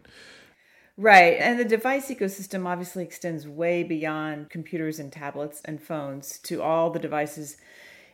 Right. 0.96 1.38
And 1.38 1.58
the 1.58 1.64
device 1.64 2.10
ecosystem 2.10 2.66
obviously 2.66 3.04
extends 3.04 3.48
way 3.48 3.82
beyond 3.82 4.50
computers 4.50 4.98
and 4.98 5.10
tablets 5.10 5.62
and 5.64 5.82
phones 5.82 6.38
to 6.40 6.60
all 6.60 6.90
the 6.90 6.98
devices 6.98 7.56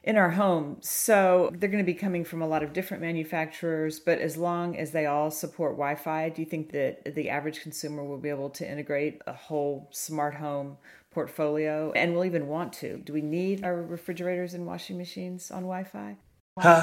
in 0.04 0.16
our 0.16 0.30
home. 0.30 0.76
So 0.80 1.50
they're 1.52 1.68
going 1.68 1.84
to 1.84 1.92
be 1.92 1.98
coming 1.98 2.24
from 2.24 2.40
a 2.40 2.46
lot 2.46 2.62
of 2.62 2.72
different 2.72 3.02
manufacturers, 3.02 3.98
but 3.98 4.20
as 4.20 4.36
long 4.36 4.76
as 4.78 4.92
they 4.92 5.06
all 5.06 5.32
support 5.32 5.72
Wi 5.72 5.96
Fi, 5.96 6.28
do 6.28 6.40
you 6.40 6.46
think 6.46 6.70
that 6.70 7.16
the 7.16 7.28
average 7.28 7.60
consumer 7.60 8.04
will 8.04 8.18
be 8.18 8.28
able 8.28 8.50
to 8.50 8.70
integrate 8.70 9.20
a 9.26 9.32
whole 9.32 9.88
smart 9.90 10.34
home 10.34 10.76
portfolio 11.16 11.92
and 11.92 12.14
will 12.14 12.26
even 12.26 12.46
want 12.46 12.74
to? 12.74 12.98
Do 12.98 13.14
we 13.14 13.22
need 13.22 13.64
our 13.64 13.76
refrigerators 13.96 14.52
and 14.52 14.66
washing 14.66 14.98
machines 14.98 15.50
on 15.50 15.62
Wi 15.62 15.84
Fi? 15.84 16.18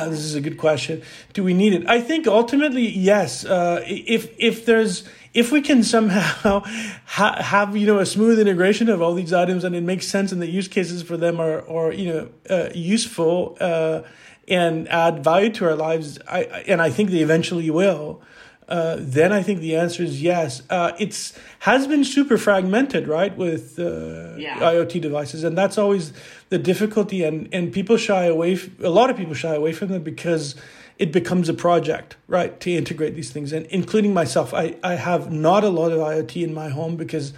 This 0.09 0.25
is 0.25 0.35
a 0.35 0.41
good 0.41 0.57
question. 0.57 1.01
Do 1.33 1.43
we 1.43 1.53
need 1.53 1.73
it? 1.73 1.83
I 1.87 1.99
think 1.99 2.27
ultimately, 2.27 2.87
yes. 2.87 3.45
Uh, 3.45 3.83
if 3.87 4.21
if 4.37 4.65
there's 4.65 5.03
if 5.33 5.51
we 5.51 5.61
can 5.61 5.83
somehow 5.83 6.61
ha- 7.17 7.41
have 7.41 7.77
you 7.77 7.87
know 7.87 7.99
a 7.99 8.05
smooth 8.05 8.39
integration 8.39 8.89
of 8.89 9.01
all 9.03 9.13
these 9.13 9.33
items 9.33 9.63
and 9.63 9.75
it 9.75 9.83
makes 9.83 10.07
sense 10.07 10.31
and 10.31 10.41
the 10.41 10.49
use 10.59 10.67
cases 10.67 11.03
for 11.03 11.17
them 11.17 11.39
are 11.39 11.57
are 11.77 11.91
you 11.91 12.07
know 12.11 12.29
uh, 12.49 12.69
useful 12.73 13.57
uh, 13.59 14.01
and 14.47 14.87
add 14.89 15.23
value 15.23 15.51
to 15.57 15.65
our 15.65 15.75
lives, 15.75 16.19
I 16.27 16.41
and 16.71 16.81
I 16.81 16.89
think 16.89 17.09
they 17.11 17.23
eventually 17.29 17.69
will. 17.69 18.21
Uh, 18.67 18.95
then 18.99 19.31
I 19.31 19.43
think 19.43 19.59
the 19.59 19.75
answer 19.75 20.03
is 20.03 20.21
yes. 20.21 20.61
Uh, 20.69 20.93
it's 20.99 21.37
has 21.59 21.87
been 21.87 22.03
super 22.03 22.37
fragmented, 22.37 23.07
right, 23.07 23.35
with 23.35 23.77
uh, 23.79 24.35
yeah. 24.37 24.59
IoT 24.59 25.01
devices, 25.01 25.43
and 25.43 25.57
that's 25.57 25.77
always 25.77 26.13
the 26.49 26.57
difficulty. 26.57 27.23
And 27.23 27.49
and 27.53 27.73
people 27.73 27.97
shy 27.97 28.25
away. 28.25 28.53
F- 28.53 28.69
a 28.81 28.89
lot 28.89 29.09
of 29.09 29.17
people 29.17 29.33
shy 29.33 29.53
away 29.53 29.73
from 29.73 29.89
them 29.89 30.03
because 30.03 30.55
it 30.97 31.11
becomes 31.11 31.49
a 31.49 31.53
project, 31.53 32.15
right, 32.27 32.59
to 32.61 32.71
integrate 32.71 33.15
these 33.15 33.31
things, 33.31 33.51
and 33.51 33.65
including 33.67 34.13
myself. 34.13 34.53
I 34.53 34.75
I 34.83 34.95
have 34.95 35.31
not 35.31 35.63
a 35.63 35.69
lot 35.69 35.91
of 35.91 35.99
IoT 35.99 36.43
in 36.43 36.53
my 36.53 36.69
home 36.69 36.95
because. 36.95 37.33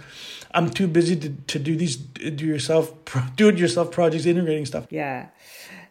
I'm 0.54 0.70
too 0.70 0.86
busy 0.86 1.16
to, 1.16 1.28
to 1.28 1.58
do 1.58 1.76
these 1.76 1.96
do 1.96 2.46
yourself 2.46 2.94
do 3.36 3.48
it 3.48 3.58
yourself 3.58 3.90
projects 3.90 4.24
integrating 4.24 4.64
stuff. 4.64 4.86
Yeah. 4.88 5.26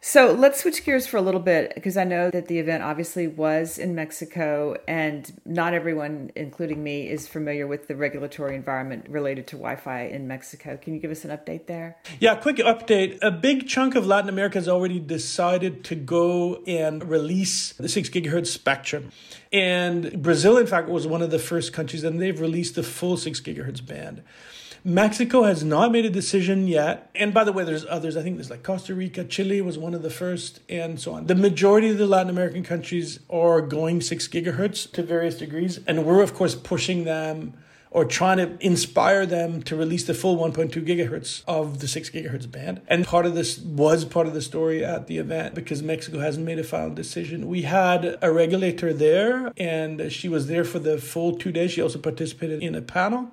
So 0.08 0.32
let's 0.34 0.62
switch 0.62 0.86
gears 0.86 1.08
for 1.08 1.18
a 1.18 1.22
little 1.22 1.40
bit 1.40 1.74
because 1.74 1.98
I 1.98 2.04
know 2.04 2.30
that 2.30 2.48
the 2.48 2.60
event 2.60 2.84
obviously 2.84 3.26
was 3.26 3.80
in 3.80 3.96
Mexico, 3.96 4.78
and 4.88 5.34
not 5.46 5.74
everyone, 5.74 6.30
including 6.36 6.84
me, 6.84 7.10
is 7.10 7.28
familiar 7.28 7.66
with 7.66 7.88
the 7.88 7.96
regulatory 7.96 8.56
environment 8.56 9.08
related 9.10 9.48
to 9.48 9.56
Wi 9.56 9.76
Fi 9.78 10.04
in 10.04 10.28
Mexico. 10.28 10.78
Can 10.78 10.94
you 10.94 11.00
give 11.00 11.10
us 11.10 11.26
an 11.26 11.32
update 11.32 11.66
there? 11.66 11.98
Yeah, 12.20 12.36
quick 12.36 12.58
update. 12.58 13.18
A 13.24 13.32
big 13.32 13.68
chunk 13.68 13.96
of 13.96 14.06
Latin 14.06 14.30
America 14.30 14.60
has 14.60 14.68
already 14.68 15.00
decided 15.00 15.84
to 15.86 15.96
go 15.96 16.62
and 16.68 17.04
release 17.10 17.74
the 17.74 17.90
6 17.90 18.10
gigahertz 18.10 18.48
spectrum. 18.48 19.12
And 19.52 20.22
Brazil, 20.22 20.60
in 20.60 20.68
fact, 20.68 20.88
was 20.88 21.08
one 21.08 21.24
of 21.24 21.32
the 21.32 21.40
first 21.40 21.74
countries, 21.74 22.04
and 22.04 22.22
they've 22.22 22.40
released 22.40 22.76
the 22.76 22.84
full 22.84 23.18
6 23.18 23.40
gigahertz 23.40 23.84
band. 23.84 24.22
Mexico 24.88 25.42
has 25.42 25.64
not 25.64 25.92
made 25.92 26.06
a 26.06 26.12
decision 26.12 26.68
yet. 26.68 27.10
And 27.16 27.34
by 27.34 27.44
the 27.44 27.52
way, 27.52 27.64
there's 27.64 27.88
others. 27.88 28.16
I 28.16 28.22
think 28.22 28.36
there's 28.36 28.52
like 28.52 28.62
Costa 28.62 28.94
Rica, 28.94 29.24
Chile 29.24 29.60
was 29.60 29.80
one 29.80 29.96
of 29.96 30.04
the 30.04 30.12
first, 30.12 30.60
and 30.70 31.00
so 31.00 31.14
on. 31.14 31.26
The 31.26 31.34
majority 31.34 31.90
of 31.90 31.98
the 31.98 32.06
Latin 32.06 32.30
American 32.30 32.64
countries 32.64 33.20
are 33.28 33.62
going 33.62 34.00
six 34.00 34.28
gigahertz 34.28 34.92
to 34.92 35.02
various 35.02 35.40
degrees. 35.40 35.80
And 35.88 36.06
we're, 36.06 36.22
of 36.22 36.36
course, 36.36 36.54
pushing 36.54 37.04
them 37.04 37.56
or 37.90 38.06
trying 38.06 38.38
to 38.38 38.58
inspire 38.64 39.26
them 39.26 39.64
to 39.64 39.76
release 39.76 40.04
the 40.04 40.14
full 40.14 40.38
1.2 40.38 40.86
gigahertz 40.86 41.44
of 41.48 41.80
the 41.80 41.88
6 41.88 42.10
gigahertz 42.10 42.52
band. 42.52 42.82
And 42.88 43.06
part 43.06 43.26
of 43.26 43.34
this 43.34 43.58
was 43.58 44.04
part 44.04 44.28
of 44.28 44.34
the 44.34 44.42
story 44.42 44.84
at 44.84 45.08
the 45.08 45.18
event 45.18 45.56
because 45.56 45.82
Mexico 45.82 46.20
hasn't 46.20 46.46
made 46.46 46.60
a 46.60 46.64
final 46.64 46.94
decision. 46.94 47.48
We 47.48 47.62
had 47.62 48.20
a 48.22 48.32
regulator 48.32 48.94
there, 48.94 49.52
and 49.56 50.12
she 50.12 50.28
was 50.28 50.48
there 50.48 50.66
for 50.66 50.78
the 50.78 50.98
full 50.98 51.38
two 51.38 51.54
days. 51.54 51.72
She 51.72 51.82
also 51.82 51.98
participated 51.98 52.62
in 52.62 52.76
a 52.76 52.82
panel 52.82 53.32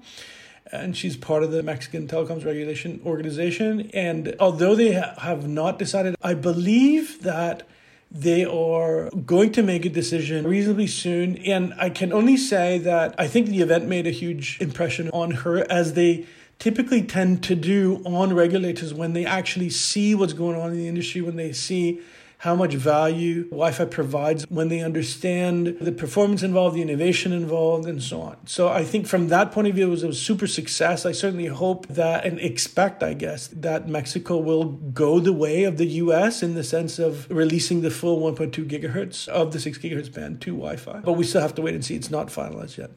and 0.73 0.97
she's 0.97 1.17
part 1.17 1.43
of 1.43 1.51
the 1.51 1.63
Mexican 1.63 2.09
Telecoms 2.09 2.45
Regulation 2.45 3.01
Organization. 3.05 3.91
And 3.93 4.35
although 4.41 4.75
they 4.75 4.95
ha- 4.95 5.15
have 5.19 5.47
not 5.47 5.79
decided, 5.79 6.17
I 6.23 6.35
believe 6.35 7.23
that 7.23 7.69
they 8.11 8.45
are 8.45 9.09
going 9.11 9.53
to 9.53 9.63
make 9.63 9.85
a 9.85 9.89
decision 9.89 10.47
reasonably 10.47 10.87
soon. 10.87 11.39
And 11.39 11.75
I 11.79 11.91
can 11.91 12.13
only 12.13 12.37
say 12.37 12.79
that 12.79 13.15
I 13.19 13.27
think 13.27 13.49
the 13.49 13.61
event 13.61 13.87
made 13.87 14.07
a 14.07 14.11
huge 14.11 14.61
impression 14.61 15.11
on 15.11 15.31
her 15.31 15.71
as 15.71 15.95
they 15.95 16.27
typically 16.59 17.03
tend 17.03 17.43
to 17.43 17.55
do 17.55 18.03
on 18.05 18.35
regulators 18.35 18.95
when 18.95 19.15
they 19.15 19.25
actually 19.25 19.71
see 19.71 20.15
what's 20.15 20.33
going 20.33 20.61
on 20.61 20.71
in 20.71 20.77
the 20.77 20.89
industry, 20.89 21.21
when 21.21 21.37
they 21.37 21.53
see 21.53 22.01
how 22.43 22.57
much 22.57 22.75
value 22.75 23.45
Wi 23.51 23.71
Fi 23.71 23.85
provides 23.85 24.45
when 24.51 24.67
they 24.67 24.81
understand 24.81 25.77
the 25.81 25.93
performance 25.93 26.43
involved, 26.43 26.75
the 26.75 26.83
innovation 26.83 27.33
involved, 27.33 27.87
and 27.87 28.03
so 28.03 28.21
on. 28.21 28.37
So 28.47 28.69
I 28.69 28.83
think 28.83 29.07
from 29.07 29.29
that 29.29 29.53
point 29.53 29.69
of 29.69 29.77
view, 29.77 29.87
it 29.87 29.91
was 29.91 30.03
a 30.03 30.13
super 30.13 30.49
success. 30.49 31.07
I 31.07 31.13
certainly 31.13 31.47
hope 31.47 31.87
that 31.87 32.25
and 32.25 32.41
expect, 32.41 33.01
I 33.05 33.15
guess, 33.15 33.47
that 33.47 33.87
Mexico 33.87 34.39
will 34.39 34.65
go 34.65 35.21
the 35.21 35.33
way 35.33 35.63
of 35.63 35.77
the 35.77 35.87
US 35.87 36.43
in 36.43 36.55
the 36.55 36.65
sense 36.65 36.99
of 36.99 37.31
releasing 37.31 37.83
the 37.83 37.93
full 37.93 38.21
1.2 38.21 38.69
gigahertz 38.69 39.29
of 39.29 39.53
the 39.53 39.61
6 39.61 39.79
gigahertz 39.79 40.13
band 40.13 40.41
to 40.41 40.51
Wi 40.51 40.75
Fi. 40.75 40.99
But 40.99 41.13
we 41.13 41.23
still 41.23 41.43
have 41.43 41.55
to 41.55 41.63
wait 41.63 41.77
and 41.77 41.85
see. 41.85 41.95
It's 41.95 42.11
not 42.11 42.27
finalized 42.27 42.77
yet. 42.77 42.91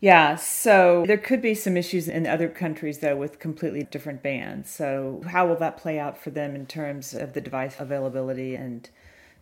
Yeah, 0.00 0.36
so 0.36 1.04
there 1.06 1.16
could 1.18 1.40
be 1.40 1.54
some 1.54 1.76
issues 1.76 2.06
in 2.08 2.26
other 2.26 2.48
countries, 2.48 2.98
though, 2.98 3.16
with 3.16 3.38
completely 3.38 3.82
different 3.84 4.22
bands. 4.22 4.70
So, 4.70 5.22
how 5.28 5.46
will 5.46 5.56
that 5.56 5.76
play 5.78 5.98
out 5.98 6.18
for 6.18 6.30
them 6.30 6.54
in 6.54 6.66
terms 6.66 7.14
of 7.14 7.32
the 7.32 7.40
device 7.40 7.76
availability 7.78 8.54
and 8.54 8.88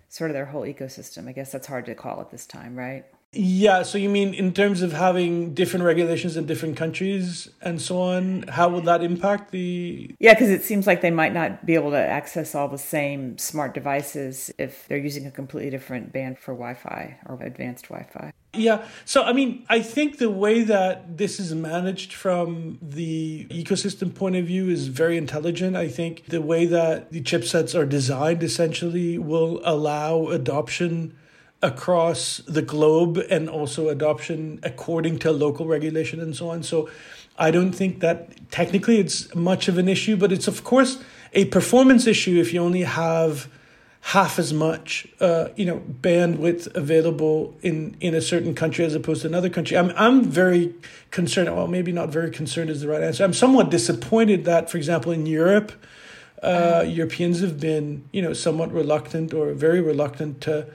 sort 0.09 0.31
of 0.31 0.35
their 0.35 0.47
whole 0.47 0.63
ecosystem? 0.63 1.29
I 1.29 1.33
guess 1.33 1.53
that's 1.53 1.67
hard 1.67 1.87
to 1.87 1.95
call 1.97 2.21
at 2.21 2.31
this 2.31 2.47
time, 2.47 2.77
right? 2.77 3.05
Yeah, 3.35 3.83
so 3.83 3.99
you 3.99 4.09
mean 4.09 4.33
in 4.35 4.53
terms 4.53 4.83
of 4.83 4.93
having 4.93 5.55
different 5.55 5.85
regulations 5.85 6.37
in 6.37 6.47
different 6.47 6.77
countries 6.77 7.49
and 7.61 7.81
so 7.81 8.01
on, 8.01 8.45
how 8.49 8.69
would 8.69 8.85
that 8.85 9.03
impact 9.03 9.51
the 9.51 10.15
Yeah, 10.19 10.35
cuz 10.35 10.49
it 10.51 10.63
seems 10.63 10.87
like 10.87 11.01
they 11.01 11.11
might 11.11 11.35
not 11.35 11.67
be 11.67 11.75
able 11.75 11.91
to 11.91 11.99
access 11.99 12.55
all 12.55 12.69
the 12.69 12.79
same 12.79 13.37
smart 13.39 13.75
devices 13.75 14.53
if 14.59 14.87
they're 14.89 14.99
using 14.99 15.27
a 15.27 15.31
completely 15.31 15.71
different 15.71 16.13
band 16.13 16.39
for 16.39 16.53
Wi-Fi 16.55 17.19
or 17.27 17.43
advanced 17.43 17.89
Wi-Fi. 17.89 18.33
Yeah. 18.57 18.87
So, 19.05 19.23
I 19.25 19.33
mean, 19.33 19.65
I 19.69 19.81
think 19.81 20.19
the 20.19 20.31
way 20.31 20.63
that 20.63 21.19
this 21.19 21.41
is 21.41 21.55
managed 21.55 22.13
from 22.13 22.79
the 22.81 23.47
ecosystem 23.51 24.15
point 24.15 24.37
of 24.37 24.47
view 24.47 24.69
is 24.69 24.89
very 24.89 25.17
intelligent. 25.17 25.77
I 25.77 25.89
think 25.89 26.27
the 26.27 26.41
way 26.41 26.67
that 26.67 27.11
the 27.11 27.21
chipsets 27.21 27.77
are 27.77 27.87
designed 27.87 28.43
essentially 28.43 29.19
will 29.19 29.61
allow 29.65 30.29
adoption 30.29 31.17
across 31.65 32.43
the 32.47 32.61
globe 32.61 33.17
and 33.31 33.49
also 33.49 33.89
adoption 33.89 34.61
according 34.63 35.19
to 35.19 35.33
local 35.33 35.67
regulation 35.67 36.21
and 36.21 36.37
so 36.37 36.51
on. 36.51 36.63
So 36.63 36.91
I 37.39 37.51
don't 37.51 37.73
think 37.73 38.01
that 38.01 38.51
technically 38.51 38.99
it's 38.99 39.35
much 39.35 39.67
of 39.67 39.79
an 39.79 39.89
issue, 39.89 40.15
but 40.15 40.31
it's 40.31 40.47
of 40.47 40.63
course 40.63 41.03
a 41.33 41.47
performance 41.47 42.07
issue 42.07 42.39
if 42.39 42.53
you 42.53 42.61
only 42.61 42.83
have 42.83 43.49
half 44.09 44.39
as 44.39 44.53
much 44.53 45.09
uh, 45.21 45.49
you 45.57 45.65
know 45.65 45.83
bandwidth 46.03 46.73
available 46.77 47.57
in 47.63 47.97
in 48.01 48.15
a 48.15 48.21
certain 48.21 48.55
country 48.55 48.85
as 48.85 48.95
opposed 48.95 49.23
to 49.23 49.29
another 49.29 49.49
country. 49.49 49.77
I'm 49.79 49.91
I'm 49.97 50.23
very 50.23 50.75
concerned. 51.11 51.49
Well, 51.57 51.67
maybe 51.67 51.93
not 51.93 52.11
very 52.11 52.31
concerned 52.31 52.69
is 52.69 52.83
the 52.83 52.89
right 52.89 53.03
answer. 53.03 53.25
I'm 53.25 53.33
somewhat 53.33 53.71
disappointed 53.71 54.45
that, 54.45 54.69
for 54.69 54.77
example, 54.77 55.11
in 55.13 55.25
Europe, 55.25 55.73
uh, 56.43 56.85
Europeans 56.87 57.41
have 57.41 57.59
been 57.59 58.05
you 58.13 58.21
know 58.21 58.35
somewhat 58.35 58.71
reluctant 58.71 59.33
or 59.33 59.55
very 59.55 59.81
reluctant 59.81 60.43
to 60.43 60.67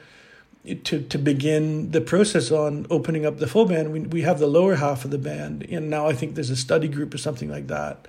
to 0.75 1.01
to 1.01 1.17
begin 1.17 1.91
the 1.91 2.01
process 2.01 2.51
on 2.51 2.85
opening 2.89 3.25
up 3.25 3.37
the 3.37 3.47
full 3.47 3.65
band, 3.65 3.91
we 3.91 3.99
we 4.01 4.21
have 4.21 4.39
the 4.39 4.47
lower 4.47 4.75
half 4.75 5.05
of 5.05 5.11
the 5.11 5.17
band, 5.17 5.65
and 5.69 5.89
now 5.89 6.07
I 6.07 6.13
think 6.13 6.35
there's 6.35 6.49
a 6.49 6.55
study 6.55 6.87
group 6.87 7.13
or 7.13 7.17
something 7.17 7.49
like 7.49 7.67
that 7.67 8.07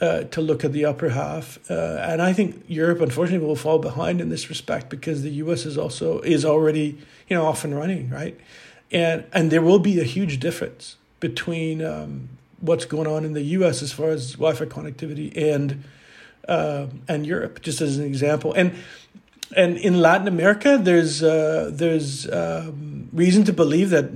uh, 0.00 0.24
to 0.24 0.40
look 0.40 0.64
at 0.64 0.72
the 0.72 0.84
upper 0.84 1.10
half. 1.10 1.58
Uh, 1.70 1.98
and 2.00 2.20
I 2.20 2.32
think 2.32 2.64
Europe, 2.68 3.00
unfortunately, 3.00 3.46
will 3.46 3.56
fall 3.56 3.78
behind 3.78 4.20
in 4.20 4.28
this 4.28 4.48
respect 4.48 4.90
because 4.90 5.22
the 5.22 5.30
U.S. 5.30 5.64
is 5.64 5.78
also 5.78 6.20
is 6.20 6.44
already 6.44 6.98
you 7.28 7.36
know 7.36 7.46
off 7.46 7.64
and 7.64 7.74
running, 7.74 8.10
right? 8.10 8.38
And 8.90 9.24
and 9.32 9.50
there 9.50 9.62
will 9.62 9.78
be 9.78 10.00
a 10.00 10.04
huge 10.04 10.38
difference 10.38 10.96
between 11.20 11.84
um, 11.84 12.28
what's 12.60 12.84
going 12.84 13.06
on 13.06 13.24
in 13.24 13.32
the 13.32 13.42
U.S. 13.42 13.82
as 13.82 13.92
far 13.92 14.10
as 14.10 14.32
Wi-Fi 14.32 14.66
connectivity 14.66 15.36
and 15.36 15.84
uh, 16.48 16.86
and 17.08 17.26
Europe, 17.26 17.62
just 17.62 17.80
as 17.80 17.98
an 17.98 18.04
example, 18.04 18.52
and 18.52 18.74
and 19.54 19.76
in 19.76 20.00
Latin 20.00 20.26
America, 20.26 20.78
there's 20.80 21.22
uh, 21.22 21.70
there's 21.72 22.28
um, 22.30 23.08
reason 23.12 23.44
to 23.44 23.52
believe 23.52 23.90
that 23.90 24.10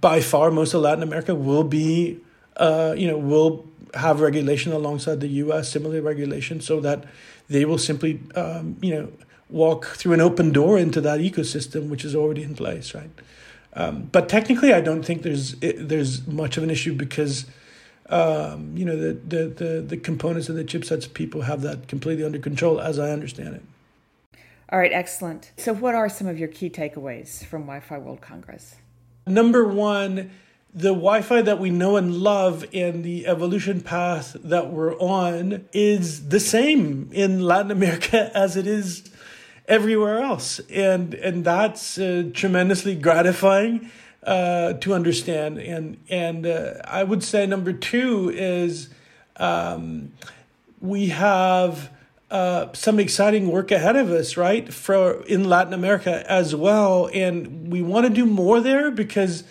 by 0.00 0.20
far 0.20 0.50
most 0.50 0.74
of 0.74 0.82
Latin 0.82 1.02
America 1.02 1.34
will 1.34 1.64
be 1.64 2.18
uh, 2.56 2.94
you 2.96 3.06
know 3.06 3.18
will 3.18 3.66
have 3.94 4.20
regulation 4.20 4.72
alongside 4.72 5.20
the 5.20 5.28
U.S. 5.28 5.70
similar 5.70 6.00
regulation, 6.00 6.60
so 6.60 6.80
that 6.80 7.04
they 7.48 7.64
will 7.64 7.78
simply 7.78 8.20
um, 8.34 8.76
you 8.80 8.94
know 8.94 9.12
walk 9.50 9.86
through 9.86 10.14
an 10.14 10.20
open 10.20 10.50
door 10.50 10.78
into 10.78 11.00
that 11.00 11.20
ecosystem 11.20 11.88
which 11.88 12.04
is 12.04 12.14
already 12.14 12.42
in 12.42 12.54
place, 12.54 12.94
right? 12.94 13.10
Um, 13.74 14.04
but 14.10 14.28
technically, 14.28 14.72
I 14.72 14.80
don't 14.80 15.02
think 15.02 15.22
there's 15.22 15.56
there's 15.56 16.26
much 16.26 16.56
of 16.56 16.62
an 16.62 16.70
issue 16.70 16.94
because 16.94 17.44
um, 18.08 18.76
you 18.76 18.84
know 18.84 18.96
the, 18.96 19.12
the 19.12 19.48
the 19.48 19.80
the 19.82 19.96
components 19.96 20.48
of 20.48 20.54
the 20.56 20.64
chipsets 20.64 21.12
people 21.12 21.42
have 21.42 21.60
that 21.62 21.86
completely 21.88 22.24
under 22.24 22.38
control, 22.38 22.80
as 22.80 22.98
I 22.98 23.10
understand 23.10 23.56
it. 23.56 23.62
All 24.74 24.80
right, 24.80 24.92
excellent. 24.92 25.52
So, 25.56 25.72
what 25.72 25.94
are 25.94 26.08
some 26.08 26.26
of 26.26 26.36
your 26.36 26.48
key 26.48 26.68
takeaways 26.68 27.44
from 27.44 27.62
Wi 27.62 27.78
Fi 27.78 27.96
World 27.96 28.20
Congress? 28.20 28.74
Number 29.24 29.64
one, 29.68 30.32
the 30.74 30.88
Wi 30.88 31.22
Fi 31.22 31.42
that 31.42 31.60
we 31.60 31.70
know 31.70 31.96
and 31.96 32.16
love 32.16 32.64
and 32.74 33.04
the 33.04 33.28
evolution 33.28 33.82
path 33.82 34.36
that 34.42 34.72
we're 34.72 34.98
on 34.98 35.68
is 35.72 36.28
the 36.30 36.40
same 36.40 37.08
in 37.12 37.38
Latin 37.38 37.70
America 37.70 38.32
as 38.36 38.56
it 38.56 38.66
is 38.66 39.08
everywhere 39.68 40.18
else. 40.18 40.58
And, 40.68 41.14
and 41.14 41.44
that's 41.44 41.96
uh, 41.96 42.30
tremendously 42.34 42.96
gratifying 42.96 43.92
uh, 44.24 44.72
to 44.72 44.92
understand. 44.92 45.58
And, 45.58 45.98
and 46.08 46.48
uh, 46.48 46.80
I 46.84 47.04
would 47.04 47.22
say 47.22 47.46
number 47.46 47.72
two 47.72 48.32
is 48.34 48.88
um, 49.36 50.14
we 50.80 51.10
have 51.10 51.90
uh, 52.34 52.72
some 52.72 52.98
exciting 52.98 53.48
work 53.48 53.70
ahead 53.70 53.94
of 53.94 54.10
us, 54.10 54.36
right? 54.36 54.74
For 54.74 55.22
in 55.26 55.44
Latin 55.44 55.72
America 55.72 56.28
as 56.28 56.52
well, 56.52 57.08
and 57.14 57.70
we 57.70 57.80
want 57.80 58.08
to 58.08 58.12
do 58.12 58.26
more 58.26 58.60
there 58.60 58.90
because 58.90 59.44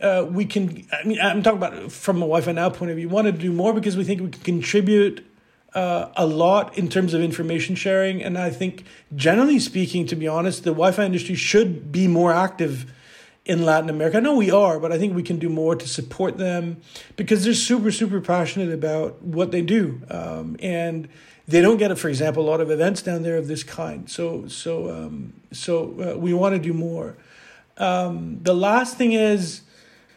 uh, 0.00 0.26
we 0.30 0.46
can. 0.46 0.88
I 0.90 1.06
mean, 1.06 1.20
I'm 1.20 1.42
talking 1.42 1.58
about 1.58 1.92
from 1.92 2.16
a 2.16 2.20
Wi-Fi 2.20 2.52
Now 2.52 2.70
point 2.70 2.90
of 2.90 2.96
view. 2.96 3.06
We 3.06 3.14
want 3.14 3.26
to 3.26 3.32
do 3.32 3.52
more 3.52 3.74
because 3.74 3.98
we 3.98 4.04
think 4.04 4.22
we 4.22 4.30
can 4.30 4.40
contribute 4.44 5.26
uh, 5.74 6.08
a 6.16 6.24
lot 6.24 6.78
in 6.78 6.88
terms 6.88 7.12
of 7.12 7.20
information 7.20 7.74
sharing, 7.74 8.22
and 8.22 8.38
I 8.38 8.48
think 8.48 8.86
generally 9.14 9.58
speaking, 9.58 10.06
to 10.06 10.16
be 10.16 10.26
honest, 10.26 10.64
the 10.64 10.70
Wi-Fi 10.70 11.04
industry 11.04 11.34
should 11.34 11.92
be 11.92 12.08
more 12.08 12.32
active 12.32 12.90
in 13.44 13.66
Latin 13.66 13.90
America. 13.90 14.16
I 14.16 14.20
know 14.20 14.36
we 14.36 14.50
are, 14.50 14.80
but 14.80 14.90
I 14.90 14.96
think 14.96 15.14
we 15.14 15.22
can 15.22 15.38
do 15.38 15.50
more 15.50 15.76
to 15.76 15.86
support 15.86 16.38
them 16.38 16.80
because 17.16 17.44
they're 17.44 17.52
super, 17.52 17.90
super 17.90 18.22
passionate 18.22 18.72
about 18.72 19.20
what 19.20 19.50
they 19.50 19.60
do, 19.60 20.00
um, 20.08 20.56
and 20.60 21.10
they 21.48 21.60
don't 21.60 21.76
get, 21.76 21.96
for 21.98 22.08
example, 22.08 22.46
a 22.46 22.48
lot 22.48 22.60
of 22.60 22.70
events 22.70 23.02
down 23.02 23.22
there 23.22 23.36
of 23.36 23.48
this 23.48 23.62
kind. 23.62 24.08
So 24.08 24.46
so 24.48 24.90
um, 24.90 25.32
so 25.52 26.14
uh, 26.14 26.18
we 26.18 26.32
want 26.32 26.54
to 26.54 26.58
do 26.58 26.72
more. 26.72 27.16
Um, 27.78 28.38
the 28.42 28.54
last 28.54 28.96
thing 28.96 29.12
is 29.12 29.62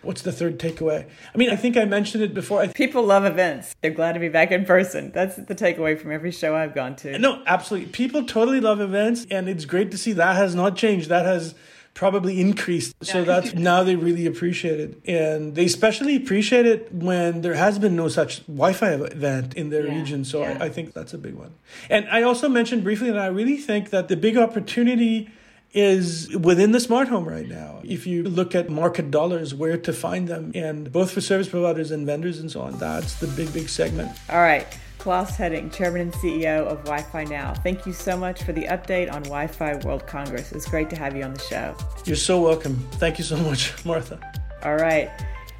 what's 0.05 0.21
the 0.21 0.31
third 0.31 0.59
takeaway? 0.59 1.07
I 1.33 1.37
mean, 1.37 1.49
I 1.49 1.55
think 1.55 1.75
I 1.75 1.85
mentioned 1.85 2.23
it 2.23 2.33
before. 2.33 2.65
People 2.67 3.03
love 3.03 3.25
events. 3.25 3.75
They're 3.81 3.91
glad 3.91 4.13
to 4.13 4.19
be 4.19 4.29
back 4.29 4.51
in 4.51 4.65
person. 4.65 5.11
That's 5.11 5.35
the 5.35 5.55
takeaway 5.55 5.99
from 5.99 6.11
every 6.11 6.31
show 6.31 6.55
I've 6.55 6.75
gone 6.75 6.95
to. 6.97 7.17
No, 7.17 7.41
absolutely. 7.45 7.89
People 7.89 8.23
totally 8.23 8.59
love 8.59 8.79
events, 8.79 9.25
and 9.31 9.49
it's 9.49 9.65
great 9.65 9.91
to 9.91 9.97
see 9.97 10.13
that 10.13 10.35
has 10.35 10.55
not 10.55 10.77
changed. 10.77 11.09
That 11.09 11.25
has 11.25 11.55
probably 11.95 12.39
increased. 12.39 12.93
So 13.03 13.23
that's 13.23 13.55
now 13.55 13.81
they 13.81 13.95
really 13.95 14.27
appreciate 14.27 14.79
it. 14.79 15.01
And 15.07 15.55
they 15.55 15.65
especially 15.65 16.15
appreciate 16.15 16.67
it 16.67 16.93
when 16.93 17.41
there 17.41 17.55
has 17.55 17.79
been 17.79 17.95
no 17.95 18.09
such 18.09 18.45
Wi 18.45 18.73
Fi 18.73 18.91
event 18.91 19.55
in 19.55 19.71
their 19.71 19.87
yeah. 19.87 19.95
region. 19.95 20.25
So 20.25 20.41
yeah. 20.41 20.57
I, 20.59 20.65
I 20.65 20.69
think 20.69 20.93
that's 20.93 21.13
a 21.13 21.17
big 21.17 21.33
one. 21.33 21.55
And 21.89 22.07
I 22.09 22.21
also 22.21 22.47
mentioned 22.47 22.83
briefly 22.83 23.09
that 23.09 23.19
I 23.19 23.27
really 23.27 23.57
think 23.57 23.89
that 23.89 24.09
the 24.09 24.17
big 24.17 24.37
opportunity 24.37 25.31
is 25.73 26.29
within 26.37 26.71
the 26.71 26.79
smart 26.79 27.07
home 27.07 27.27
right 27.27 27.47
now. 27.47 27.81
If 27.83 28.05
you 28.05 28.23
look 28.23 28.55
at 28.55 28.69
market 28.69 29.09
dollars, 29.09 29.53
where 29.53 29.77
to 29.77 29.93
find 29.93 30.27
them, 30.27 30.51
and 30.53 30.91
both 30.91 31.11
for 31.11 31.21
service 31.21 31.49
providers 31.49 31.91
and 31.91 32.05
vendors 32.05 32.39
and 32.39 32.51
so 32.51 32.61
on, 32.61 32.77
that's 32.77 33.15
the 33.15 33.27
big, 33.27 33.53
big 33.53 33.67
segment. 33.67 34.11
All 34.29 34.39
right. 34.41 34.67
Claus 35.05 35.37
Hetting, 35.37 35.69
Chairman 35.69 36.01
and 36.01 36.13
CEO 36.13 36.65
of 36.65 36.83
Wi 36.85 36.99
Fi 37.03 37.25
Now. 37.25 37.53
Thank 37.53 37.85
you 37.85 37.93
so 37.93 38.17
much 38.17 38.41
for 38.41 38.53
the 38.53 38.63
update 38.63 39.13
on 39.13 39.21
Wi 39.21 39.45
Fi 39.45 39.75
World 39.85 40.07
Congress. 40.07 40.51
It's 40.51 40.67
great 40.67 40.89
to 40.89 40.95
have 40.95 41.15
you 41.15 41.21
on 41.21 41.31
the 41.31 41.39
show. 41.39 41.77
You're 42.05 42.15
so 42.15 42.41
welcome. 42.41 42.75
Thank 42.93 43.19
you 43.19 43.23
so 43.23 43.37
much, 43.37 43.85
Martha. 43.85 44.19
All 44.63 44.77
right. 44.77 45.11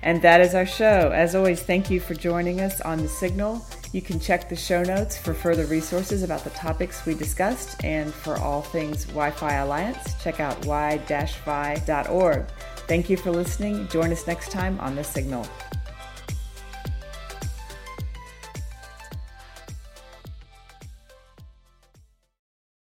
And 0.01 0.19
that 0.23 0.41
is 0.41 0.55
our 0.55 0.65
show. 0.65 1.11
As 1.13 1.35
always, 1.35 1.61
thank 1.61 1.91
you 1.91 1.99
for 1.99 2.15
joining 2.15 2.59
us 2.59 2.81
on 2.81 3.03
The 3.03 3.07
Signal. 3.07 3.63
You 3.91 4.01
can 4.01 4.19
check 4.19 4.49
the 4.49 4.55
show 4.55 4.81
notes 4.81 5.15
for 5.15 5.35
further 5.35 5.65
resources 5.67 6.23
about 6.23 6.43
the 6.43 6.49
topics 6.49 7.05
we 7.05 7.13
discussed 7.13 7.85
and 7.85 8.11
for 8.11 8.37
all 8.37 8.63
things 8.63 9.05
Wi 9.05 9.29
Fi 9.29 9.53
Alliance. 9.57 10.15
Check 10.23 10.39
out 10.39 10.59
wi-fi.org. 10.63 12.47
Thank 12.87 13.11
you 13.11 13.17
for 13.17 13.29
listening. 13.29 13.87
Join 13.89 14.11
us 14.11 14.25
next 14.25 14.49
time 14.49 14.79
on 14.79 14.95
The 14.95 15.03
Signal. 15.03 15.47